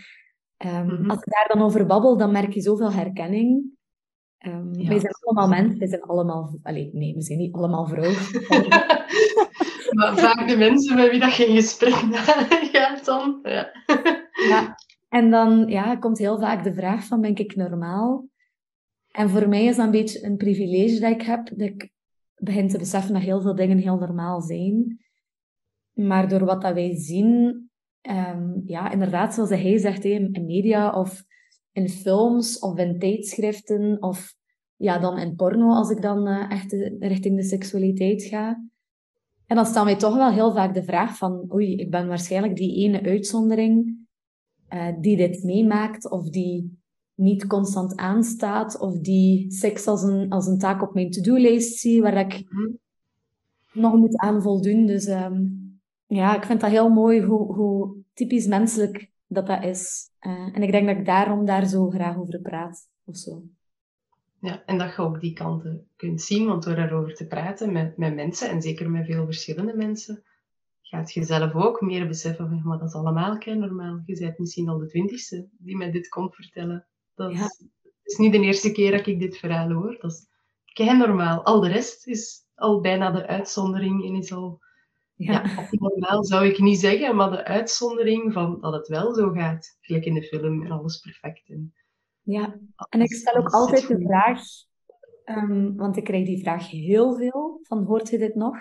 ehm, 0.57 0.87
Mhm. 0.87 1.11
Als 1.11 1.19
ik 1.23 1.33
daar 1.33 1.49
dan 1.52 1.62
over 1.62 1.87
babbel, 1.87 2.17
dan 2.17 2.33
merk 2.33 2.52
je 2.52 2.61
zoveel 2.61 2.93
herkenning. 2.93 3.64
Ehm, 4.38 4.75
Ja, 4.81 4.88
wij 4.88 4.99
zijn 4.99 5.12
allemaal 5.21 5.49
mensen, 5.49 5.79
wij 5.79 5.88
zijn 5.88 6.02
allemaal... 6.02 6.59
Allee, 6.62 6.90
nee, 6.93 7.14
we 7.14 7.23
zijn 7.23 7.38
niet 7.38 7.55
allemaal 7.55 7.87
vrouwen. 7.87 8.17
maar 9.90 10.19
vaak 10.19 10.49
de 10.49 10.57
mensen 10.57 10.97
met 10.97 11.11
wie 11.11 11.21
dat 11.21 11.35
je 11.35 11.47
in 11.47 11.55
gesprek 11.55 11.95
gaat 12.73 13.05
dan. 13.05 13.38
Ja. 13.43 13.71
Ja, 14.49 14.75
en 15.11 15.31
dan 15.31 15.67
ja, 15.67 15.97
komt 15.97 16.19
heel 16.19 16.38
vaak 16.38 16.64
de 16.64 16.75
vraag 16.75 17.05
van, 17.05 17.21
ben 17.21 17.37
ik 17.37 17.57
normaal? 17.57 18.29
En 19.11 19.31
voor 19.31 19.49
mij 19.49 19.64
is 19.64 19.76
dat 19.76 19.85
een 19.85 19.90
beetje 19.90 20.25
een 20.25 20.37
privilege 20.37 21.00
dat 21.00 21.11
ik 21.11 21.23
heb, 21.23 21.49
dat 21.49 21.69
ik 21.69 21.90
begin 22.37 22.69
te 22.69 22.79
beseffen 22.79 23.12
dat 23.12 23.23
heel 23.23 23.40
veel 23.40 23.55
dingen 23.55 23.79
heel 23.79 23.99
normaal 23.99 24.40
zijn. 24.40 25.00
Maar 25.93 26.29
door 26.29 26.45
wat 26.45 26.62
dat 26.62 26.75
wij 26.75 26.97
zien, 26.97 27.71
ehm, 28.00 28.61
ja, 28.64 28.90
inderdaad, 28.90 29.35
zoals 29.35 29.50
hij 29.50 29.79
zegt, 29.79 30.05
in 30.05 30.45
media 30.47 30.93
of 30.93 31.25
in 31.73 31.88
films 31.88 32.59
of 32.59 32.79
in 32.79 32.99
tijdschriften 32.99 34.02
of 34.02 34.35
ja, 34.76 34.99
dan 34.99 35.19
in 35.19 35.37
porno, 35.37 35.69
als 35.69 35.90
ik 35.90 36.02
dan 36.02 36.26
eh, 36.26 36.50
echt 36.50 36.73
richting 36.99 37.37
de 37.37 37.43
seksualiteit 37.43 38.23
ga. 38.23 38.64
En 39.47 39.57
dan 39.57 39.67
staan 39.67 39.85
wij 39.85 39.97
toch 39.97 40.17
wel 40.17 40.31
heel 40.31 40.52
vaak 40.52 40.75
de 40.75 40.83
vraag 40.83 41.17
van, 41.17 41.52
oei, 41.52 41.76
ik 41.76 41.90
ben 41.90 42.09
waarschijnlijk 42.09 42.57
die 42.57 42.76
ene 42.76 43.02
uitzondering 43.02 43.99
eh, 44.70 44.86
die 45.00 45.16
dit 45.16 45.42
meemaakt 45.42 46.10
of 46.10 46.28
die 46.28 46.78
niet 47.14 47.46
constant 47.46 47.96
aanstaat 47.96 48.78
of 48.78 48.98
die 48.98 49.52
seks 49.52 49.86
als 49.86 50.02
een, 50.02 50.30
als 50.30 50.46
een 50.46 50.58
taak 50.58 50.82
op 50.82 50.94
mijn 50.94 51.10
to-do-lijst 51.10 51.78
zie 51.78 52.02
waar 52.02 52.16
ik 52.16 52.44
Mhm. 52.48 52.70
nog 53.72 53.94
moet 53.94 54.16
aan 54.16 54.42
voldoen. 54.42 54.86
Dus 54.86 55.06
ehm, 55.06 55.44
ja, 56.06 56.36
ik 56.36 56.44
vind 56.44 56.60
dat 56.60 56.70
heel 56.70 56.88
mooi 56.88 57.22
hoe, 57.22 57.54
hoe 57.54 57.96
typisch 58.12 58.46
menselijk 58.46 59.10
dat 59.26 59.46
dat 59.46 59.64
is. 59.64 60.10
Eh, 60.18 60.48
en 60.52 60.62
ik 60.62 60.70
denk 60.72 60.86
dat 60.86 60.96
ik 60.96 61.06
daarom 61.06 61.44
daar 61.44 61.66
zo 61.66 61.90
graag 61.90 62.16
over 62.16 62.40
praat 62.40 62.88
of 63.04 63.16
zo. 63.16 63.42
Ja, 64.40 64.62
en 64.66 64.78
dat 64.78 64.94
je 64.94 65.02
ook 65.02 65.20
die 65.20 65.32
kanten 65.32 65.86
kunt 65.96 66.20
zien, 66.22 66.46
want 66.46 66.62
door 66.62 66.74
daarover 66.74 67.14
te 67.14 67.26
praten 67.26 67.72
met, 67.72 67.96
met 67.96 68.14
mensen, 68.14 68.48
en 68.50 68.62
zeker 68.62 68.90
met 68.90 69.06
veel 69.06 69.24
verschillende 69.24 69.76
mensen, 69.76 70.22
gaat 70.90 71.12
je 71.12 71.25
zelf 71.25 71.54
ook 71.54 71.80
meer 71.80 72.06
beseffen 72.06 72.49
van, 72.49 72.62
maar 72.64 72.78
dat 72.78 72.88
is 72.88 72.94
allemaal 72.94 73.38
kei 73.38 73.56
normaal. 73.59 74.02
Je 74.04 74.18
bent 74.18 74.38
misschien 74.38 74.68
al 74.68 74.78
de 74.78 74.87
twintigste 74.87 75.49
die 75.59 75.76
mij 75.76 75.90
dit 75.90 76.09
komt 76.09 76.35
vertellen. 76.35 76.87
Dat 77.14 77.30
is, 77.30 77.38
Ja. 77.38 77.44
het 77.44 78.02
is 78.12 78.16
niet 78.16 78.32
de 78.32 78.40
eerste 78.40 78.73
keer 78.73 78.90
dat 78.90 79.06
ik 79.06 79.20
dit 79.20 79.37
verhaal 79.37 79.70
hoor. 79.73 79.97
Dat 80.00 80.11
is 80.11 80.26
kei 80.73 80.97
normaal. 80.97 81.42
Al 81.44 81.61
de 81.61 81.68
rest 81.68 82.06
is 82.06 82.44
al 82.54 82.80
bijna 82.80 83.11
de 83.11 83.26
uitzondering 83.26 84.04
en 84.04 84.14
is 84.14 84.32
al... 84.32 84.59
Ja, 85.14 85.32
Ja, 85.32 85.66
normaal 85.70 86.25
zou 86.25 86.47
ik 86.47 86.59
niet 86.59 86.78
zeggen, 86.78 87.16
maar 87.16 87.30
de 87.30 87.44
uitzondering 87.44 88.32
van 88.32 88.61
dat 88.61 88.73
het 88.73 88.88
wel 88.88 89.14
zo 89.14 89.30
gaat. 89.30 89.76
Gelijk 89.80 90.04
in 90.04 90.14
de 90.14 90.23
film 90.23 90.62
en 90.64 90.70
alles 90.70 90.99
perfect. 90.99 91.49
En, 91.49 91.75
ja. 92.23 92.59
En 92.88 93.00
ik 93.00 93.12
stel 93.12 93.35
ook 93.35 93.49
altijd 93.49 93.88
de 93.88 94.00
vraag, 94.00 94.42
ehm, 95.25 95.75
want 95.75 95.97
ik 95.97 96.04
krijg 96.04 96.26
die 96.26 96.40
vraag 96.42 96.70
heel 96.70 97.16
veel, 97.16 97.59
van 97.62 97.85
hoort 97.85 98.09
je 98.09 98.18
dit 98.18 98.35
nog? 98.35 98.56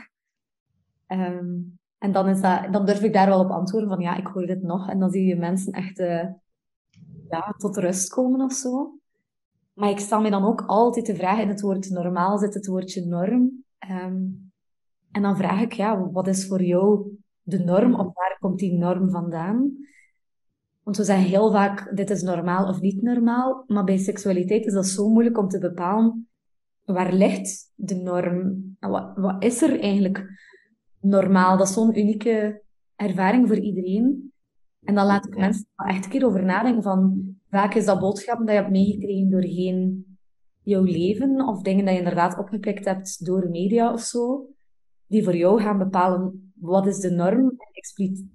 Ehm, 1.08 1.58
en 2.00 2.12
dan, 2.12 2.28
is 2.28 2.42
dat, 2.42 2.74
dan 2.74 2.86
durf 2.86 3.02
ik 3.02 3.14
daar 3.14 3.28
wel 3.28 3.40
op 3.40 3.50
antwoorden 3.50 3.90
van 3.90 4.00
ja, 4.00 4.16
ik 4.16 4.28
hoor 4.28 4.46
dit 4.46 4.62
nog. 4.62 4.90
En 4.90 5.00
dan 5.00 5.12
zie 5.12 5.26
je 5.26 5.36
mensen 5.36 5.74
echt 5.74 6.00
eh, 6.00 6.28
ja, 7.30 7.54
tot 7.58 7.78
rust 7.78 8.10
komen 8.10 8.42
of 8.42 8.54
zo. 8.54 9.00
Maar 9.74 9.90
ik 9.90 10.00
stel 10.00 10.22
me 10.22 10.30
dan 10.30 10.46
ook 10.46 10.64
altijd 10.66 11.06
de 11.06 11.16
vraag, 11.16 11.40
in 11.40 11.48
het 11.48 11.62
woord 11.62 11.90
normaal 11.90 12.38
zit 12.38 12.54
het 12.54 12.68
woordje 12.68 13.06
norm. 13.06 13.64
Ehm, 13.78 14.24
en 15.12 15.22
dan 15.22 15.38
vraag 15.38 15.62
ik, 15.62 15.74
ja, 15.74 16.10
wat 16.12 16.28
is 16.28 16.48
voor 16.48 16.64
jou 16.64 17.18
de 17.42 17.60
norm 17.60 17.94
of 17.94 18.14
waar 18.14 18.38
komt 18.40 18.60
die 18.60 18.78
norm 18.78 19.10
vandaan? 19.10 19.72
Want 20.84 20.98
we 20.98 21.04
zeggen 21.04 21.26
heel 21.26 21.52
vaak, 21.52 21.96
dit 21.96 22.10
is 22.10 22.22
normaal 22.22 22.68
of 22.68 22.82
niet 22.82 23.02
normaal. 23.02 23.64
Maar 23.68 23.84
bij 23.84 23.98
seksualiteit 23.98 24.66
is 24.66 24.74
dat 24.74 24.88
zo 24.88 25.10
moeilijk 25.10 25.38
om 25.38 25.48
te 25.48 25.60
bepalen, 25.60 26.30
waar 26.86 27.14
ligt 27.14 27.72
de 27.76 27.96
norm? 27.96 28.64
Wat, 28.80 29.12
wat 29.16 29.44
is 29.44 29.62
er 29.62 29.80
eigenlijk 29.80 30.26
normaal? 31.02 31.58
Dat 31.58 31.68
is 31.68 31.74
zo'n 31.74 32.00
unieke 32.00 32.62
ervaring 32.96 33.48
voor 33.48 33.58
iedereen. 33.58 34.34
En 34.84 34.96
dan 34.96 35.06
laat 35.06 35.26
ik 35.26 35.34
Ja. 35.34 35.40
mensen 35.40 35.68
er 35.76 35.88
echt 35.90 36.06
een 36.06 36.12
keer 36.12 36.26
over 36.26 36.46
nadenken 36.46 36.84
van, 36.84 37.24
vaak 37.50 37.74
is 37.74 37.86
dat 37.86 38.00
boodschappen 38.00 38.46
dat 38.46 38.56
je 38.56 38.62
hebt 38.62 38.74
meegekregen 38.74 39.30
doorheen 39.30 40.06
jouw 40.64 40.84
leven, 40.84 41.48
of 41.48 41.62
dingen 41.62 41.86
dat 41.86 41.94
je 41.94 42.00
inderdaad 42.00 42.38
opgepikt 42.38 42.86
hebt 42.86 43.26
door 43.26 43.50
media 43.50 43.94
of 43.94 44.02
zo, 44.02 44.48
die 45.08 45.24
voor 45.24 45.36
jou 45.36 45.62
gaan 45.62 45.78
bepalen, 45.78 46.54
wat 46.56 46.88
is 46.88 47.00
de 47.00 47.10
norm? 47.12 47.58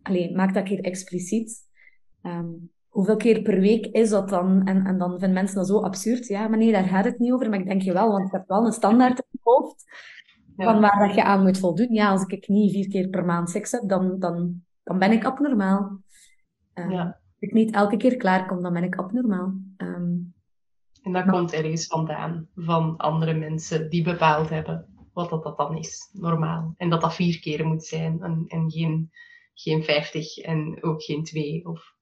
Allee, 0.03 0.35
maak 0.35 0.55
dat 0.55 0.65
keer 0.65 0.81
expliciet. 0.81 1.61
Ehm, 2.23 2.49
hoeveel 2.89 3.17
keer 3.17 3.43
per 3.43 3.61
week 3.61 3.87
is 3.87 4.09
dat 4.11 4.29
dan? 4.29 4.67
En, 4.67 4.85
en 4.87 4.99
dan 4.99 5.11
vinden 5.11 5.33
mensen 5.33 5.57
dat 5.57 5.67
zo 5.67 5.81
absurd. 5.81 6.27
Ja, 6.27 6.49
maar 6.49 6.59
nee, 6.59 6.73
daar 6.73 6.85
gaat 6.85 7.05
het 7.05 7.19
niet 7.19 7.33
over. 7.33 7.51
Maar 7.51 7.59
ik 7.59 7.67
denk 7.67 7.83
je 7.83 7.93
wel, 7.93 8.11
want 8.11 8.31
je 8.31 8.37
hebt 8.37 8.49
wel 8.49 8.67
een 8.67 8.73
standaard 8.73 9.19
in 9.19 9.25
je 9.31 9.39
hoofd 9.43 9.85
Ja. 10.57 10.65
van 10.65 10.81
waar 10.81 11.07
dat 11.07 11.15
je 11.15 11.25
aan 11.25 11.43
moet 11.43 11.59
voldoen. 11.59 11.93
Ja, 11.93 12.11
als 12.11 12.25
ik 12.27 12.49
niet 12.49 12.73
vier 12.73 12.89
keer 12.89 13.09
per 13.09 13.25
maand 13.25 13.51
seks 13.51 13.71
heb, 13.71 13.89
dan, 13.89 14.19
dan, 14.19 14.63
dan 14.83 14.99
ben 14.99 15.13
ik 15.13 15.25
abnormaal. 15.25 16.03
Ja. 16.75 17.05
Als 17.05 17.39
ik 17.39 17.53
niet 17.53 17.75
elke 17.75 17.97
keer 17.97 18.17
klaarkom, 18.17 18.63
dan 18.63 18.73
ben 18.73 18.85
ik 18.85 18.97
abnormaal. 18.97 19.55
Ehm, 19.77 20.13
En 21.03 21.13
dat 21.13 21.27
komt 21.27 21.53
ergens 21.53 21.87
vandaan, 21.87 22.49
van 22.55 22.97
andere 22.97 23.35
mensen 23.35 23.91
die 23.91 24.03
bepaald 24.03 24.49
hebben 24.49 24.95
wat 25.13 25.31
dat, 25.31 25.43
dat 25.43 25.57
dan 25.57 25.77
is, 25.77 26.11
normaal. 26.13 26.75
En 26.77 26.91
dat 26.91 27.01
dat 27.01 27.15
vier 27.15 27.41
keer 27.41 27.67
moet 27.67 27.85
zijn 27.85 28.23
en, 28.23 28.45
en 28.47 28.71
geen, 28.71 29.11
geen 29.55 29.83
vijftig 29.85 30.37
en 30.37 30.83
ook 30.83 31.03
geen 31.03 31.25
twee. 31.25 31.67
Of... 31.67 31.95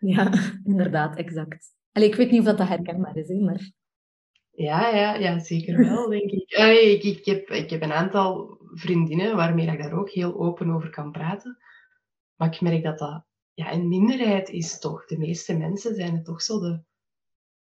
ja, 0.00 0.32
inderdaad, 0.64 1.16
exact. 1.16 1.74
Allee, 1.92 2.08
ik 2.08 2.14
weet 2.14 2.30
niet 2.30 2.40
of 2.40 2.46
dat, 2.46 2.58
dat 2.58 2.68
herkenbaar 2.68 3.16
is, 3.16 3.28
hè, 3.28 3.34
maar... 3.34 3.70
Ja, 4.54 4.94
ja, 4.96 5.14
ja, 5.14 5.38
zeker 5.38 5.78
wel, 5.88 6.08
denk 6.08 6.30
ik. 6.30 6.50
Ik, 6.50 7.02
ik, 7.02 7.24
heb, 7.24 7.48
ik 7.50 7.70
heb 7.70 7.82
een 7.82 7.92
aantal 7.92 8.58
vriendinnen 8.72 9.36
waarmee 9.36 9.66
ik 9.66 9.82
daar 9.82 9.92
ook 9.92 10.10
heel 10.10 10.40
open 10.40 10.70
over 10.70 10.90
kan 10.90 11.12
praten. 11.12 11.58
Maar 12.36 12.54
ik 12.54 12.60
merk 12.60 12.82
dat 12.82 12.98
dat 12.98 13.24
ja, 13.54 13.72
een 13.72 13.88
minderheid 13.88 14.48
is 14.48 14.78
toch. 14.78 15.06
De 15.06 15.18
meeste 15.18 15.56
mensen 15.56 15.94
zijn 15.94 16.14
het 16.14 16.24
toch 16.24 16.42
zo 16.42 16.60
de, 16.60 16.82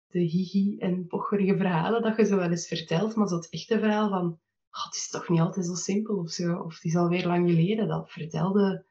de 0.06 0.18
hihi 0.18 0.78
en 0.78 1.06
pocherige 1.06 1.56
verhalen 1.56 2.02
dat 2.02 2.16
je 2.16 2.24
zo 2.24 2.36
wel 2.36 2.50
eens 2.50 2.66
vertelt. 2.66 3.14
Maar 3.14 3.28
zo 3.28 3.36
het 3.36 3.48
echte 3.50 3.78
verhaal 3.78 4.08
van, 4.08 4.40
"God, 4.70 4.84
het 4.84 4.94
is 4.94 5.08
toch 5.10 5.28
niet 5.28 5.40
altijd 5.40 5.66
zo 5.66 5.74
simpel 5.74 6.16
of 6.16 6.30
zo. 6.30 6.56
Of 6.56 6.74
het 6.74 6.84
is 6.84 6.96
alweer 6.96 7.26
lang 7.26 7.50
geleden. 7.50 7.88
Dat 7.88 8.10
vertelde 8.10 8.84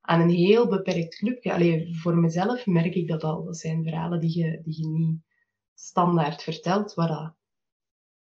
aan 0.00 0.20
een 0.20 0.30
heel 0.30 0.68
beperkt 0.68 1.16
clubje. 1.16 1.52
Allee, 1.52 1.96
voor 1.96 2.16
mezelf 2.16 2.66
merk 2.66 2.94
ik 2.94 3.08
dat 3.08 3.24
al. 3.24 3.44
Dat 3.44 3.58
zijn 3.58 3.82
verhalen 3.82 4.20
die 4.20 4.38
je, 4.38 4.60
die 4.62 4.82
je 4.82 4.88
niet 4.88 5.20
standaard 5.80 6.42
vertelt, 6.42 6.94
dat 6.94 7.34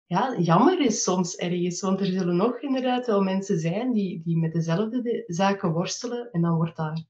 ja, 0.06 0.36
jammer 0.38 0.80
is 0.80 1.02
soms 1.02 1.36
ergens. 1.36 1.80
Want 1.80 2.00
er 2.00 2.06
zullen 2.06 2.36
nog 2.36 2.60
inderdaad 2.60 3.06
wel 3.06 3.22
mensen 3.22 3.58
zijn 3.58 3.92
die, 3.92 4.22
die 4.24 4.38
met 4.38 4.52
dezelfde 4.52 5.02
de- 5.02 5.24
zaken 5.26 5.72
worstelen. 5.72 6.28
En 6.30 6.40
dan 6.40 6.54
wordt, 6.54 6.76
daar, 6.76 7.04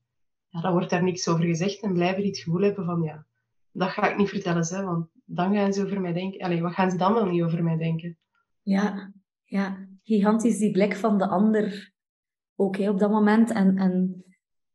ja, 0.49 0.61
dan 0.61 0.73
wordt 0.73 0.91
daar 0.91 1.03
niks 1.03 1.29
over 1.29 1.45
gezegd 1.45 1.83
en 1.83 1.93
blijven 1.93 2.21
die 2.23 2.31
het 2.31 2.39
gevoel 2.39 2.61
hebben 2.61 2.85
van 2.85 3.03
ja, 3.03 3.27
dat 3.73 3.89
ga 3.89 4.11
ik 4.11 4.17
niet 4.17 4.29
vertellen, 4.29 4.67
hè, 4.67 4.85
want 4.85 5.07
dan 5.25 5.55
gaan 5.55 5.73
ze 5.73 5.85
over 5.85 6.01
mij 6.01 6.13
denken. 6.13 6.41
Allee, 6.41 6.63
wat 6.63 6.73
gaan 6.73 6.91
ze 6.91 6.97
dan 6.97 7.15
wel 7.15 7.27
niet 7.27 7.43
over 7.43 7.65
mij 7.65 7.77
denken? 7.77 8.19
Ja, 8.63 9.13
ja, 9.45 9.89
gigantisch 10.03 10.59
die 10.59 10.71
blik 10.71 10.97
van 10.97 11.19
de 11.19 11.29
ander 11.29 11.93
ook 12.57 12.79
op 12.79 12.99
dat 12.99 13.11
moment. 13.11 13.51
En, 13.51 13.77
en 13.77 14.25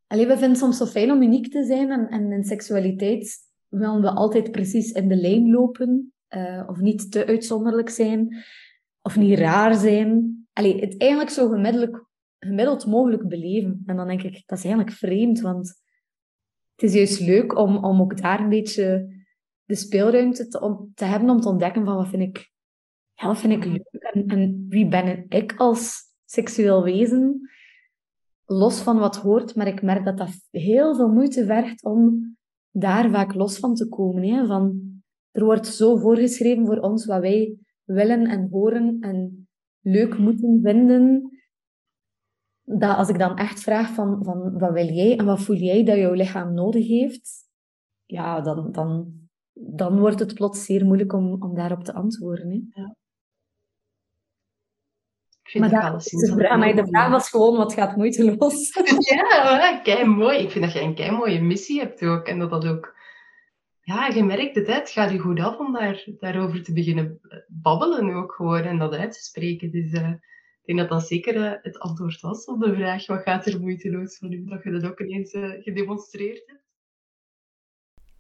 allee, 0.08 0.26
we 0.26 0.32
vinden 0.32 0.50
het 0.50 0.60
soms 0.60 0.78
zo 0.78 0.86
fijn 0.86 1.12
om 1.12 1.22
uniek 1.22 1.52
te 1.52 1.64
zijn. 1.64 1.92
En, 1.92 2.08
en 2.10 2.32
in 2.32 2.44
seksualiteit 2.44 3.47
willen 3.70 4.02
we 4.02 4.10
altijd 4.10 4.52
precies 4.52 4.92
in 4.92 5.08
de 5.08 5.16
lijn 5.16 5.52
lopen. 5.52 6.12
eh, 6.28 6.64
of 6.68 6.80
niet 6.80 7.12
te 7.12 7.26
uitzonderlijk 7.26 7.90
zijn. 7.90 8.46
Of 9.02 9.16
niet 9.16 9.40
raar 9.40 9.76
zijn. 9.76 10.38
Allee, 10.54 10.80
het 10.80 10.98
eigenlijk 10.98 11.32
zo 11.32 11.50
gemiddeld, 12.40 12.86
mogelijk 12.86 13.28
beleven. 13.28 13.82
En 13.86 13.96
dan 13.96 14.08
denk 14.08 14.24
ik, 14.24 14.44
dat 14.46 14.58
is 14.58 14.64
eigenlijk 14.64 14.96
vreemd. 14.96 15.42
Want 15.42 15.68
het 16.76 16.90
is 16.90 16.94
juist 16.94 17.20
leuk 17.20 17.58
om, 17.58 17.86
om 17.86 18.02
ook 18.02 18.22
daar 18.22 18.40
een 18.40 18.50
beetje 18.50 19.16
de 19.64 19.76
speelruimte 19.76 20.48
te, 20.48 20.90
te 20.94 21.06
hebben 21.06 21.30
om 21.30 21.40
te 21.40 21.50
ontdekken 21.50 21.86
van 21.86 21.96
wat 21.96 22.08
vind 22.08 22.22
ik 22.22 22.52
ja, 23.14 23.28
dat 23.28 23.38
vind 23.38 23.54
ik 23.54 23.66
leuk. 23.66 24.14
En, 24.14 24.28
en 24.28 24.66
wie 24.70 24.88
ben 24.88 25.26
ik 25.30 25.56
als 25.58 26.02
seksueel 26.26 26.84
wezen? 26.84 27.50
Los 28.46 28.80
van 28.82 28.98
wat 28.98 29.16
hoort, 29.16 29.56
maar 29.56 29.68
ik 29.68 29.82
merk 29.82 30.06
dat 30.06 30.18
dat 30.18 30.48
heel 30.52 30.96
veel 30.96 31.10
moeite 31.10 31.46
vergt 31.46 31.84
om 31.84 32.37
daar 32.80 33.10
vaak 33.10 33.34
los 33.34 33.60
van 33.60 33.76
te 33.76 33.88
komen. 33.90 34.24
Hè? 34.24 34.46
Van, 34.46 34.82
er 35.32 35.44
wordt 35.44 35.68
zo 35.68 35.98
voorgeschreven 35.98 36.66
voor 36.66 36.78
ons 36.78 37.06
wat 37.06 37.22
wij 37.22 37.58
willen 37.84 38.26
en 38.26 38.50
horen 38.50 39.00
en 39.00 39.48
leuk 39.82 40.18
moeten 40.18 40.60
vinden. 40.64 41.32
Dat 42.64 42.98
als 42.98 43.10
ik 43.10 43.20
dan 43.20 43.38
echt 43.38 43.60
vraag 43.60 43.94
van, 43.94 44.24
van 44.24 44.60
wat 44.60 44.72
wil 44.72 44.88
jij 44.88 45.18
en 45.18 45.26
wat 45.26 45.42
voel 45.42 45.56
jij 45.56 45.84
dat 45.84 45.98
jouw 45.98 46.14
lichaam 46.14 46.54
nodig 46.54 46.88
heeft, 46.88 47.46
ja, 48.06 48.42
dan, 48.42 48.72
dan, 48.72 49.14
dan 49.54 50.00
wordt 50.00 50.20
het 50.20 50.34
plots 50.34 50.66
zeer 50.66 50.86
moeilijk 50.86 51.14
om, 51.14 51.44
om 51.44 51.56
daarop 51.56 51.84
te 51.84 51.94
antwoorden. 51.94 52.68
Hè? 52.70 52.84
Ik 52.84 53.07
vind 55.60 55.72
maar 55.72 56.50
de, 56.50 56.58
maar 56.58 56.76
de 56.76 56.88
vraag 56.88 57.10
was 57.10 57.30
gewoon, 57.30 57.58
wat 57.58 57.74
gaat 57.74 57.96
moeiteloos? 57.96 58.74
ja, 59.10 59.80
kei 59.84 60.06
mooi. 60.06 60.38
Ik 60.38 60.52
vind 60.52 60.64
dat 60.64 60.74
jij 60.74 60.84
een 60.84 60.96
kei 60.96 61.12
mooie 61.12 61.42
missie 61.42 61.80
hebt 61.80 62.04
ook. 62.04 62.28
En 62.28 62.40
dat 62.40 62.50
dat 62.50 62.68
ook... 62.68 62.96
Ja, 63.82 64.08
je 64.08 64.24
merkt 64.24 64.56
het, 64.56 64.68
hè. 64.68 64.74
het 64.74 64.90
gaat 64.90 65.12
je 65.12 65.20
goed 65.20 65.40
af 65.40 65.58
om 65.58 65.74
daar, 65.74 66.06
daarover 66.20 66.64
te 66.64 66.74
beginnen 66.74 67.20
babbelen 67.48 68.14
ook 68.14 68.34
gewoon 68.34 68.64
en 68.64 68.78
dat 68.78 68.94
uit 68.94 69.12
te 69.12 69.24
spreken. 69.24 69.72
Dus 69.72 69.92
uh, 69.92 70.10
ik 70.10 70.76
denk 70.76 70.80
dat 70.80 70.90
dat 70.90 71.08
zeker 71.08 71.36
uh, 71.36 71.52
het 71.62 71.80
antwoord 71.80 72.22
was 72.22 72.46
op 72.46 72.60
de 72.62 72.74
vraag, 72.74 73.06
wat 73.06 73.22
gaat 73.22 73.46
er 73.46 73.60
moeiteloos 73.60 74.18
van 74.18 74.32
u? 74.32 74.46
Dat 74.46 74.64
je 74.64 74.72
dat 74.72 74.86
ook 74.86 75.00
ineens 75.00 75.34
uh, 75.34 75.52
gedemonstreerd 75.64 76.44
hebt. 76.46 76.66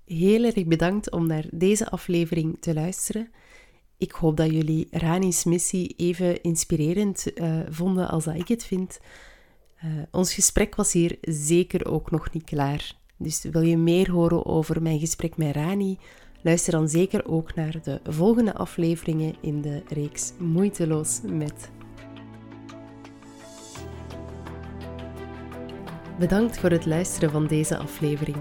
Heel 0.05 0.43
erg 0.43 0.65
bedankt 0.65 1.11
om 1.11 1.27
naar 1.27 1.45
deze 1.51 1.89
aflevering 1.89 2.57
te 2.59 2.73
luisteren. 2.73 3.31
Ik 3.97 4.11
hoop 4.11 4.37
dat 4.37 4.51
jullie 4.51 4.87
Rani's 4.91 5.43
missie 5.43 5.93
even 5.95 6.41
inspirerend 6.41 7.25
uh, 7.35 7.59
vonden 7.69 8.09
als 8.09 8.27
ik 8.27 8.47
het 8.47 8.65
vind. 8.65 8.99
Uh, 9.85 9.91
ons 10.11 10.33
gesprek 10.33 10.75
was 10.75 10.93
hier 10.93 11.17
zeker 11.21 11.91
ook 11.91 12.11
nog 12.11 12.31
niet 12.31 12.43
klaar. 12.43 12.95
Dus 13.17 13.43
wil 13.51 13.61
je 13.61 13.77
meer 13.77 14.11
horen 14.11 14.45
over 14.45 14.81
mijn 14.81 14.99
gesprek 14.99 15.37
met 15.37 15.55
Rani? 15.55 15.97
Luister 16.41 16.71
dan 16.71 16.89
zeker 16.89 17.27
ook 17.27 17.55
naar 17.55 17.79
de 17.83 17.99
volgende 18.03 18.53
afleveringen 18.53 19.35
in 19.41 19.61
de 19.61 19.83
reeks 19.87 20.33
Moeiteloos 20.39 21.19
met. 21.23 21.71
Bedankt 26.19 26.59
voor 26.59 26.69
het 26.69 26.85
luisteren 26.85 27.31
van 27.31 27.47
deze 27.47 27.77
aflevering. 27.77 28.37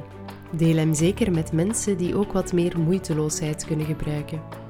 Deel 0.56 0.76
hem 0.76 0.94
zeker 0.94 1.32
met 1.32 1.52
mensen 1.52 1.96
die 1.96 2.14
ook 2.14 2.32
wat 2.32 2.52
meer 2.52 2.78
moeiteloosheid 2.78 3.64
kunnen 3.64 3.86
gebruiken. 3.86 4.65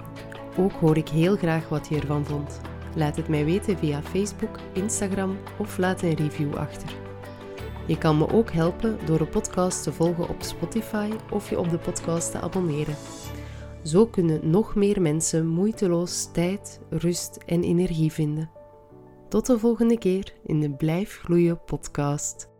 Ook 0.59 0.73
hoor 0.73 0.97
ik 0.97 1.09
heel 1.09 1.37
graag 1.37 1.69
wat 1.69 1.89
je 1.89 2.01
ervan 2.01 2.25
vond. 2.25 2.61
Laat 2.95 3.17
het 3.17 3.29
mij 3.29 3.45
weten 3.45 3.79
via 3.79 4.03
Facebook, 4.03 4.59
Instagram 4.73 5.39
of 5.59 5.79
laat 5.79 6.03
een 6.03 6.15
review 6.15 6.55
achter. 6.55 6.89
Je 7.87 7.99
kan 7.99 8.19
me 8.19 8.33
ook 8.33 8.51
helpen 8.51 8.99
door 9.07 9.19
de 9.19 9.27
podcast 9.27 9.83
te 9.83 9.93
volgen 9.93 10.29
op 10.29 10.43
Spotify 10.43 11.11
of 11.31 11.51
je 11.51 11.59
op 11.59 11.71
de 11.71 11.79
podcast 11.79 12.31
te 12.31 12.41
abonneren. 12.41 12.97
Zo 13.83 14.07
kunnen 14.07 14.51
nog 14.51 14.75
meer 14.75 15.03
mensen 15.03 15.47
moeiteloos 15.47 16.29
tijd, 16.33 16.81
rust 16.91 17.37
en 17.47 17.63
energie 17.63 18.13
vinden. 18.13 18.51
Tot 19.29 19.47
de 19.47 19.59
volgende 19.59 19.99
keer 19.99 20.33
in 20.45 20.61
de 20.61 20.71
Blijf 20.71 21.19
Gloeien 21.19 21.65
podcast. 21.65 22.56